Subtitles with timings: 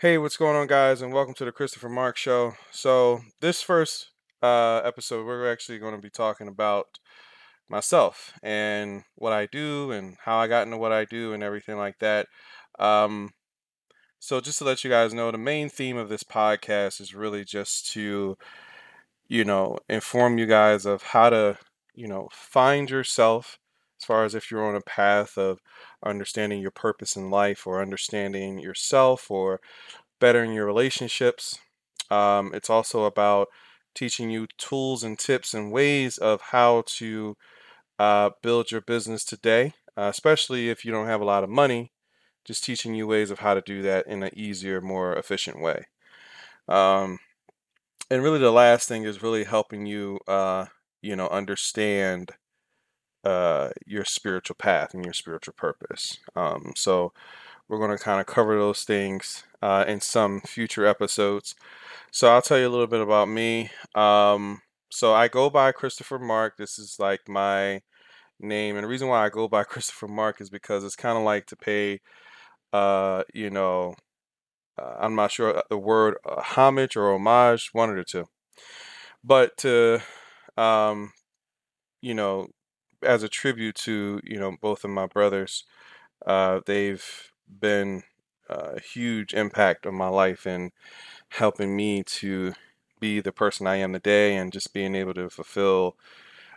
[0.00, 2.54] Hey, what's going on, guys, and welcome to the Christopher Marc Show.
[2.70, 4.12] So, this first
[4.42, 6.98] uh, episode, we're actually going to be talking about
[7.68, 11.76] myself and what I do and how I got into what I do and everything
[11.76, 12.28] like that.
[12.78, 13.32] Um,
[14.18, 17.44] so, just to let you guys know, the main theme of this podcast is really
[17.44, 18.38] just to,
[19.28, 21.58] you know, inform you guys of how to,
[21.94, 23.58] you know, find yourself
[24.00, 25.60] as far as if you're on a path of
[26.04, 29.60] understanding your purpose in life or understanding yourself or
[30.20, 31.58] bettering your relationships.
[32.10, 33.48] Um, it's also about
[33.94, 37.36] teaching you tools and tips and ways of how to
[37.98, 41.92] uh, build your business today, uh, especially if you don't have a lot of money.
[42.44, 45.84] Just teaching you ways of how to do that in an easier, more efficient way.
[46.68, 47.18] Um,
[48.10, 50.66] and really, the last thing is really helping you, uh,
[51.02, 52.32] you know, understand
[53.24, 56.18] uh, your spiritual path and your spiritual purpose.
[56.34, 57.12] Um, so
[57.68, 61.54] we're going to kind of cover those things uh, in some future episodes.
[62.10, 63.70] So I'll tell you a little bit about me.
[63.94, 66.56] Um, so I go by Christopher Marc.
[66.56, 67.82] This is like my
[68.40, 71.24] name, and the reason why I go by Christopher Marc is because it's kind of
[71.24, 72.00] like to pay,
[72.72, 73.94] uh, you know,
[74.76, 78.26] uh, I'm not sure uh, the word uh, homage or homage, one of the two,
[79.22, 80.00] but to,
[80.56, 81.12] um,
[82.00, 82.48] you know,
[83.02, 85.64] as a tribute to you know both of my brothers,
[86.26, 87.04] uh, they've
[87.60, 88.02] been
[88.48, 90.72] a huge impact on my life and
[91.30, 92.54] helping me to
[93.00, 95.96] be the person I am today and just being able to fulfill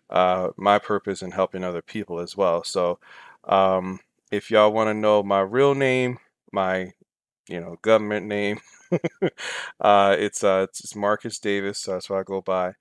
[0.09, 2.63] uh, my purpose in helping other people as well.
[2.63, 3.00] So,
[3.45, 4.00] um,
[4.31, 6.19] if y'all want to know my real name,
[6.52, 6.94] my
[7.50, 8.59] you know government name,
[9.81, 11.80] uh, it's uh, it's Marcus Davis.
[11.80, 12.73] So that's what I go by.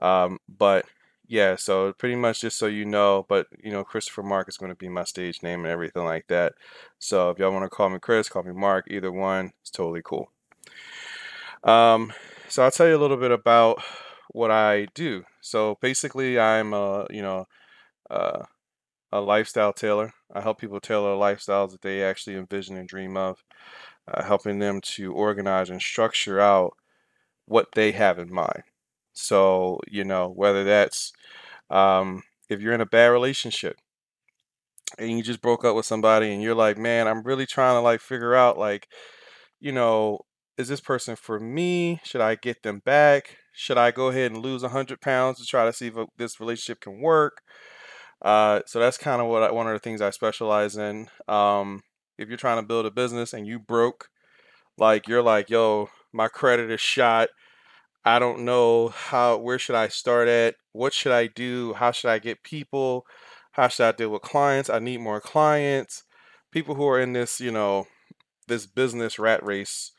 [0.00, 0.86] Um, but
[1.28, 4.70] yeah, so pretty much just so you know, but you know, Christopher Marc is going
[4.70, 6.54] to be my stage name and everything like that.
[6.98, 10.02] So if y'all want to call me Chris, call me Mark, either one, it's totally
[10.04, 10.30] cool.
[11.64, 12.12] Um,
[12.48, 13.82] so I'll tell you a little bit about
[14.30, 15.24] what I do.
[15.40, 17.46] So basically, I'm a you know
[18.10, 18.44] uh,
[19.12, 20.12] a lifestyle tailor.
[20.32, 23.42] I help people tailor lifestyles that they actually envision and dream of,
[24.06, 26.76] uh, helping them to organize and structure out
[27.46, 28.62] what they have in mind.
[29.16, 31.12] So, you know, whether that's
[31.70, 33.78] um, if you're in a bad relationship
[34.98, 37.80] and you just broke up with somebody and you're like, man, I'm really trying to
[37.80, 38.88] like figure out, like,
[39.60, 40.20] you know,
[40.58, 42.00] is this person for me?
[42.04, 43.36] Should I get them back?
[43.52, 46.40] Should I go ahead and lose 100 pounds to try to see if uh, this
[46.40, 47.42] relationship can work?
[48.22, 51.08] Uh, so that's kind of what I, one of the things I specialize in.
[51.28, 51.82] Um,
[52.18, 54.08] if you're trying to build a business and you broke,
[54.78, 57.28] like you're like, yo, my credit is shot.
[58.06, 60.54] I don't know how where should I start at?
[60.70, 61.74] What should I do?
[61.74, 63.04] How should I get people?
[63.50, 64.70] How should I deal with clients?
[64.70, 66.04] I need more clients.
[66.52, 67.88] People who are in this, you know,
[68.46, 69.90] this business rat race.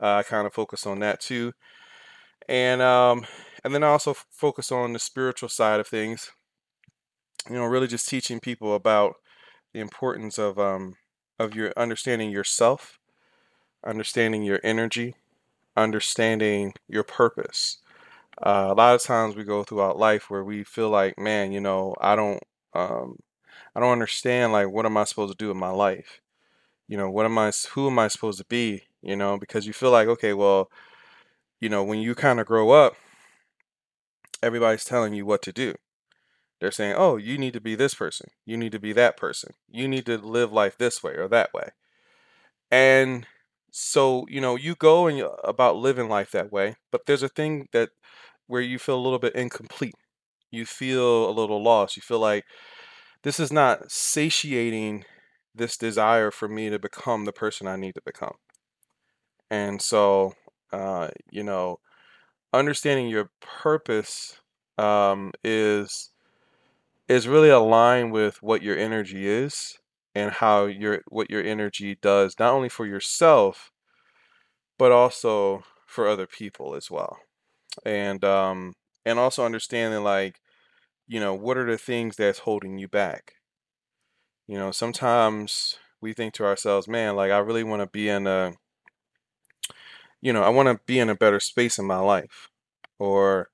[0.00, 1.52] Uh, I kind of focus on that too,
[2.48, 3.26] and um,
[3.62, 6.30] and then I also f- focus on the spiritual side of things.
[7.50, 9.16] You know, really just teaching people about
[9.74, 10.94] the importance of um,
[11.38, 12.98] of your understanding yourself,
[13.84, 15.16] understanding your energy,
[15.82, 17.78] understanding your purpose.
[18.40, 21.60] Uh, a lot of times we go throughout life where we feel like, man, you
[21.60, 22.42] know, I don't,
[22.74, 23.18] um,
[23.74, 24.52] I don't understand.
[24.52, 26.20] Like, what am I supposed to do with my life?
[26.88, 27.52] You know, what am I?
[27.72, 28.84] Who am I supposed to be?
[29.02, 30.70] You know, because you feel like, okay, well,
[31.60, 32.96] you know, when you kind of grow up,
[34.42, 35.74] everybody's telling you what to do.
[36.60, 38.30] They're saying, oh, you need to be this person.
[38.44, 39.54] You need to be that person.
[39.70, 41.70] You need to live life this way or that way.
[42.70, 43.26] And
[43.72, 47.28] so, you know, you go and you, about living life that way, but there's a
[47.28, 47.90] thing that
[48.48, 49.94] where you feel a little bit incomplete.
[50.50, 51.96] You feel a little lost.
[51.96, 52.44] You feel like
[53.22, 55.04] this is not satiating
[55.54, 58.36] this desire for me to become the person I need to become.
[59.50, 60.34] And so,
[60.72, 61.80] uh, you know,
[62.52, 64.40] understanding your purpose
[64.78, 66.10] um, is
[67.08, 69.78] is really aligned with what your energy is
[70.14, 73.70] and how your what your energy does not only for yourself
[74.78, 77.18] but also for other people as well.
[77.84, 78.74] And um
[79.04, 80.40] and also understanding like
[81.06, 83.34] you know what are the things that's holding you back?
[84.46, 88.26] You know sometimes we think to ourselves man like i really want to be in
[88.26, 88.54] a
[90.22, 92.48] you know i want to be in a better space in my life.
[92.98, 93.50] Or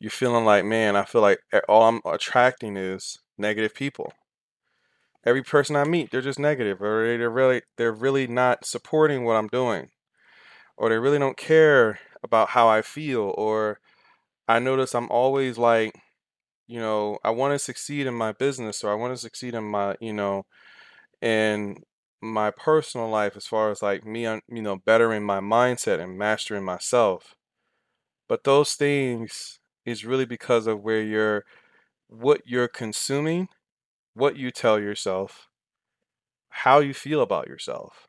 [0.00, 4.12] you're feeling like man i feel like all i'm attracting is negative people
[5.24, 9.36] every person I meet, they're just negative, or they're really they're really not supporting what
[9.36, 9.90] I'm doing,
[10.76, 13.80] or they really don't care about how I feel, or
[14.48, 15.92] I notice I'm always like,
[16.68, 19.64] you know, I want to succeed in my business, or I want to succeed in
[19.64, 20.44] my, you know,
[21.20, 21.78] in
[22.22, 26.64] my personal life as far as like me you know bettering my mindset and mastering
[26.64, 27.34] myself.
[28.28, 31.44] But those things is really because of where you're
[32.08, 33.48] what you're consuming
[34.18, 35.48] what you tell yourself
[36.50, 38.08] how you feel about yourself.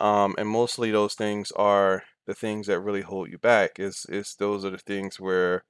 [0.00, 4.34] Um, and mostly those things are the things that really hold you back is is
[4.38, 5.64] those are the things where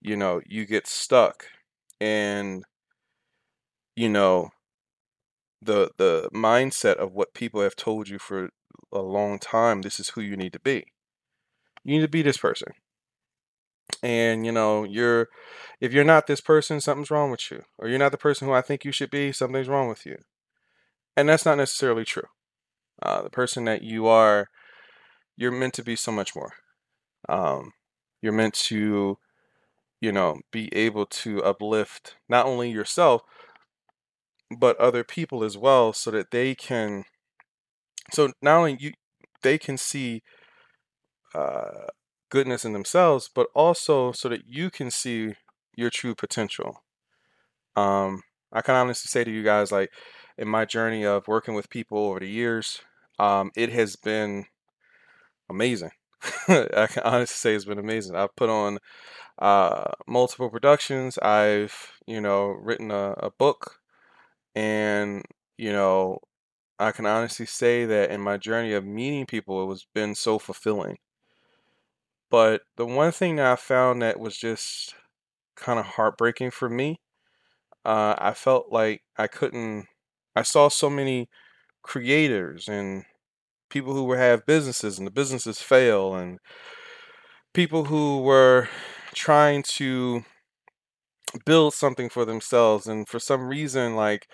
[0.00, 1.44] you know you get stuck
[2.00, 2.64] and
[3.94, 4.50] you know
[5.60, 8.48] the the mindset of what people have told you for
[8.92, 10.86] a long time this is who you need to be.
[11.84, 12.68] You need to be this person
[14.02, 15.28] and you know you're
[15.80, 18.54] if you're not this person something's wrong with you or you're not the person who
[18.54, 20.16] i think you should be something's wrong with you.
[21.16, 22.28] And that's not necessarily true.
[23.02, 24.48] Uh, the person that you are
[25.36, 26.52] you're meant to be so much more.
[27.28, 27.72] Um,
[28.20, 29.18] you're meant to
[30.00, 33.22] you know be able to uplift not only yourself
[34.58, 37.04] but other people as well so that they can
[38.12, 38.92] so not only you
[39.42, 40.22] they can see
[41.34, 41.86] uh,
[42.32, 45.34] goodness in themselves but also so that you can see
[45.76, 46.82] your true potential.
[47.76, 49.90] Um, i can honestly say to you guys like
[50.36, 52.82] in my journey of working with people over the years
[53.18, 54.46] um, it has been
[55.48, 55.92] amazing.
[56.48, 58.16] I can honestly say it's been amazing.
[58.16, 58.78] I've put on
[59.38, 61.18] uh, multiple productions.
[61.18, 61.74] I've
[62.06, 63.82] you know written a, a book
[64.54, 65.24] and,
[65.58, 66.18] you know,
[66.78, 70.38] I can honestly say that in my journey of meeting people, it was been so
[70.38, 70.98] fulfilling.
[72.32, 74.96] But the one thing that I found that was just
[75.56, 77.00] kind of heartbreaking for me,
[77.84, 79.86] uh, I felt like I couldn't.
[80.36, 81.28] I saw so many
[81.82, 83.04] creators and
[83.70, 86.40] people who have businesses and the businesses fail, and
[87.54, 88.68] people who were
[89.14, 90.24] trying to
[91.46, 94.28] build something for themselves, and for some reason, like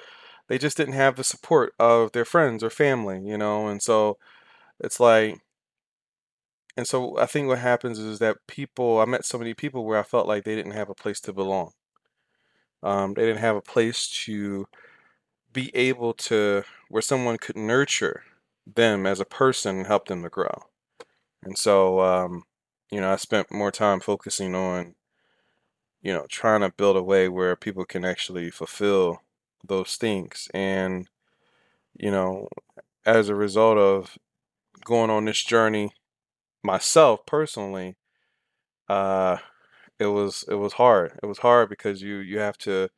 [0.48, 4.18] they just didn't have the support of their friends or family, you know, and so
[4.80, 5.40] it's like
[6.78, 9.98] and so I think what happens is that people I met so many people where
[9.98, 11.72] I felt like they didn't have a place to belong.
[12.82, 14.66] Um, they didn't have a place to
[15.52, 18.24] be able to where someone could nurture
[18.66, 20.64] them as a person and help them to grow.
[21.42, 22.44] And so um,
[22.90, 24.96] you know, I spent more time focusing on
[26.02, 29.22] you know, trying to build a way where people can actually fulfill
[29.66, 30.48] those things.
[30.54, 31.08] And,
[31.98, 32.48] you know,
[33.06, 34.18] as a result of
[34.84, 35.92] going on this journey
[36.62, 37.96] myself personally,
[38.88, 39.38] uh,
[39.98, 41.18] it was it was hard.
[41.22, 42.90] It was hard because you you have to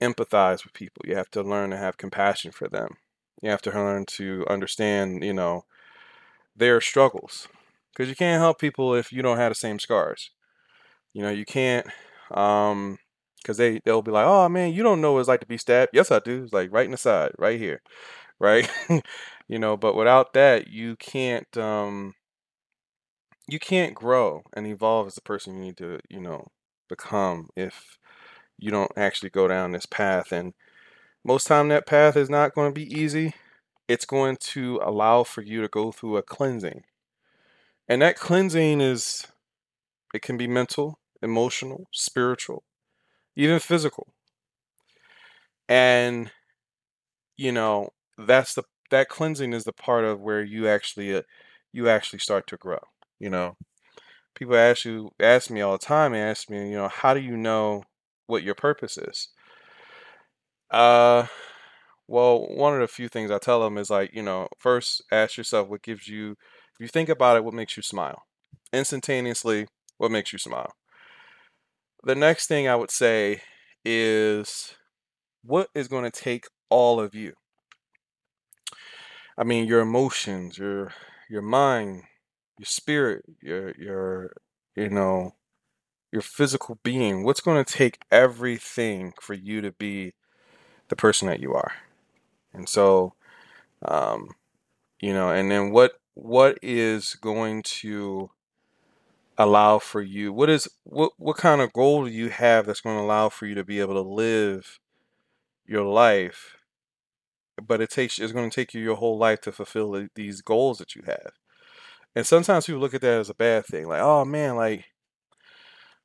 [0.00, 1.02] empathize with people.
[1.06, 2.96] You have to learn to have compassion for them.
[3.42, 5.64] You have to learn to understand, you know,
[6.56, 7.48] their struggles.
[7.92, 10.30] Because you can't help people if you don't have the same scars.
[11.14, 11.86] You know, you can't
[12.32, 12.98] um
[13.42, 15.58] because they they'll be like, "Oh man, you don't know what it's like to be
[15.58, 16.44] stabbed." Yes, I do.
[16.44, 17.82] It's like right in the side, right here,
[18.40, 18.70] right?
[19.48, 22.14] you know, but without that, you can't um
[23.48, 26.48] you can't grow and evolve as the person you need to, you know,
[26.88, 27.98] become if
[28.58, 30.32] you don't actually go down this path.
[30.32, 30.54] And
[31.24, 33.34] most time that path is not going to be easy.
[33.88, 36.84] It's going to allow for you to go through a cleansing.
[37.88, 39.26] And that cleansing is
[40.14, 42.64] it can be mental, emotional, spiritual,
[43.36, 44.08] even physical.
[45.68, 46.30] And
[47.36, 51.22] you know, that's the that cleansing is the part of where you actually uh,
[51.72, 52.80] you actually start to grow,
[53.18, 53.56] you know.
[54.34, 57.20] People ask you ask me all the time and ask me, you know, how do
[57.20, 57.84] you know
[58.26, 59.28] what your purpose is?
[60.70, 61.26] Uh
[62.08, 65.36] well, one of the few things I tell them is like, you know, first ask
[65.36, 68.24] yourself what gives you if you think about it, what makes you smile?
[68.72, 70.72] Instantaneously, what makes you smile?
[72.02, 73.42] The next thing I would say
[73.84, 74.74] is
[75.42, 77.34] what is going to take all of you?
[79.38, 80.92] I mean, your emotions, your
[81.30, 82.04] your mind,
[82.58, 84.32] your spirit, your your
[84.76, 85.34] you know,
[86.12, 87.24] your physical being.
[87.24, 90.14] What's going to take everything for you to be
[90.88, 91.72] the person that you are?
[92.54, 93.14] And so
[93.84, 94.30] um
[95.00, 98.30] you know, and then what what is going to
[99.38, 100.32] allow for you?
[100.32, 103.46] What is what what kind of goal do you have that's going to allow for
[103.46, 104.80] you to be able to live
[105.66, 106.56] your life?
[107.64, 110.78] But it takes it's going to take you your whole life to fulfill these goals
[110.78, 111.32] that you have.
[112.14, 114.86] And sometimes people look at that as a bad thing, like, oh man, like,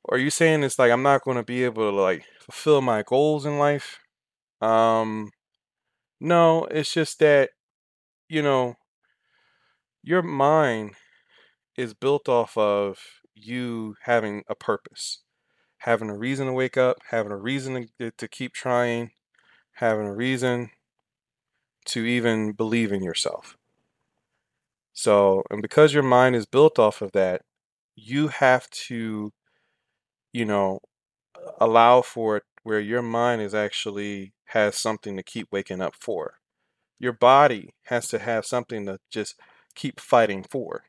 [0.08, 3.02] are you saying it's like I'm not going to be able to like fulfill my
[3.02, 4.00] goals in life?
[4.60, 5.30] Um,
[6.20, 7.50] no, it's just that
[8.28, 8.76] you know
[10.02, 10.92] your mind
[11.76, 12.98] is built off of
[13.34, 15.22] you having a purpose,
[15.78, 19.10] having a reason to wake up, having a reason to, to keep trying,
[19.72, 20.70] having a reason
[21.86, 23.56] to even believe in yourself.
[24.94, 27.42] So, and because your mind is built off of that,
[27.96, 29.32] you have to,
[30.32, 30.80] you know,
[31.60, 36.38] allow for it where your mind is actually has something to keep waking up for.
[36.98, 39.36] Your body has to have something to just
[39.74, 40.84] keep fighting for.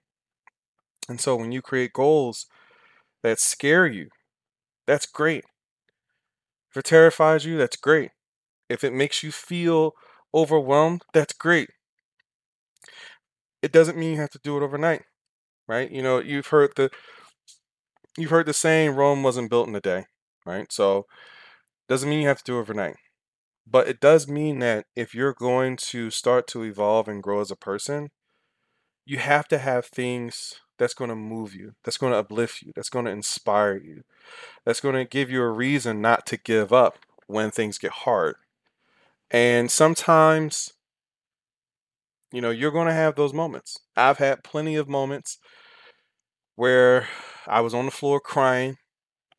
[1.10, 2.46] And so when you create goals
[3.24, 4.10] that scare you,
[4.88, 5.46] that's great.
[6.70, 8.12] If it terrifies you, that's great.
[8.70, 9.96] If it makes you feel
[10.34, 11.72] overwhelmed, that's great.
[13.66, 15.02] It doesn't mean you have to do it overnight,
[15.68, 15.90] right?
[15.90, 16.92] You know, you've heard the
[18.16, 20.06] you've heard the saying Rome wasn't built in a day,
[20.46, 20.72] right?
[20.72, 21.08] So
[21.90, 22.98] doesn't mean you have to do it overnight.
[23.66, 27.50] But it does mean that if you're going to start to evolve and grow as
[27.50, 28.12] a person,
[29.04, 32.72] you have to have things that's going to move you, that's going to uplift you,
[32.76, 34.04] that's going to inspire you,
[34.64, 38.36] that's going to give you a reason not to give up when things get hard.
[39.32, 40.75] And sometimes,
[42.32, 43.78] you know, you're going to have those moments.
[43.96, 45.38] I've had plenty of moments
[46.56, 47.08] where
[47.48, 48.78] I was on the floor crying,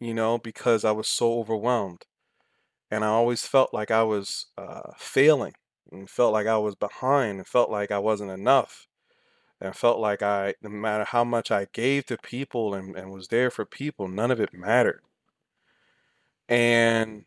[0.01, 2.05] you know, because I was so overwhelmed.
[2.91, 5.55] And I always felt like I was uh, failing
[5.93, 8.87] and felt like I was behind and felt like I wasn't enough
[9.61, 13.29] and felt like I, no matter how much I gave to people and, and was
[13.29, 15.03] there for people, none of it mattered.
[16.49, 17.25] And,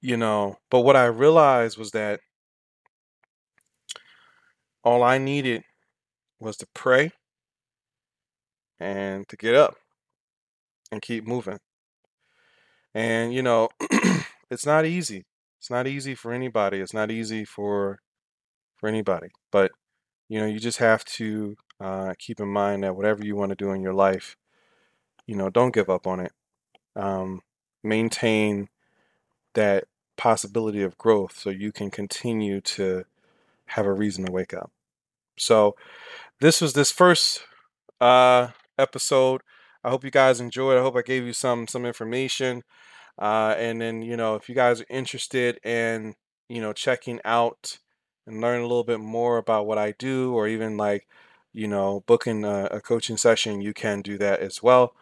[0.00, 2.20] you know, but what I realized was that
[4.82, 5.64] all I needed
[6.38, 7.12] was to pray
[8.78, 9.76] and to get up
[10.90, 11.58] and keep moving.
[12.94, 13.68] And, you know,
[14.50, 15.26] it's not easy.
[15.58, 16.78] It's not easy for anybody.
[16.78, 18.00] It's not easy for
[18.76, 19.28] for anybody.
[19.52, 19.72] But
[20.28, 23.56] you know, you just have to uh, keep in mind that whatever you want to
[23.56, 24.36] do in your life,
[25.26, 26.32] you know, don't give up on it.
[26.96, 27.42] Um,
[27.82, 28.68] maintain
[29.54, 29.84] that
[30.16, 33.04] possibility of growth so you can continue to
[33.70, 34.70] have a reason to wake up.
[35.38, 35.76] So,
[36.40, 37.42] this was this first
[38.00, 38.48] uh,
[38.78, 39.42] episode.
[39.82, 40.78] I hope you guys enjoyed.
[40.78, 42.62] I hope I gave you some some information.
[43.18, 46.14] Uh, and then you know, if you guys are interested in
[46.48, 47.78] you know checking out
[48.26, 51.06] and learn a little bit more about what I do, or even like
[51.52, 54.94] you know booking a, a coaching session, you can do that as well.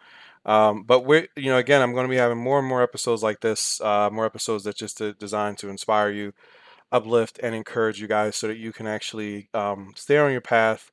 [0.45, 3.21] Um, but we're, you know, again, I'm going to be having more and more episodes
[3.21, 6.33] like this, uh, more episodes that just designed to inspire you,
[6.91, 10.91] uplift, and encourage you guys so that you can actually um, stay on your path,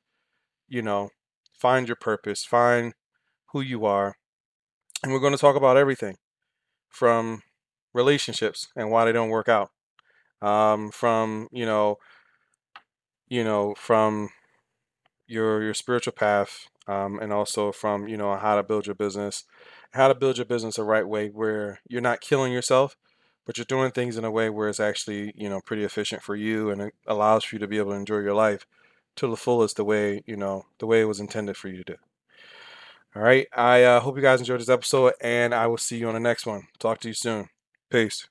[0.67, 1.09] you know,
[1.53, 2.93] find your purpose, find
[3.51, 4.17] who you are.
[5.03, 6.17] And we're going to talk about everything
[6.89, 7.43] from
[7.93, 9.71] relationships and why they don't work out,
[10.41, 11.97] um, from, you know,
[13.27, 14.29] you know, from
[15.27, 19.43] your your spiritual path, um, and also from you know how to build your business,
[19.91, 22.95] how to build your business the right way, where you're not killing yourself,
[23.47, 26.35] but you're doing things in a way where it's actually you know pretty efficient for
[26.35, 28.67] you and it allows for you to be able to enjoy your life
[29.15, 31.83] to the fullest, the way you know the way it was intended for you to
[31.83, 31.95] do.
[33.15, 36.07] All right, I uh, hope you guys enjoyed this episode, and I will see you
[36.07, 36.67] on the next one.
[36.77, 37.49] Talk to you soon.
[37.89, 38.27] Peace.